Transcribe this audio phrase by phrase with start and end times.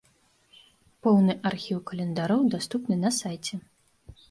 [1.07, 3.63] Поўны архіў календароў даступны на сайце.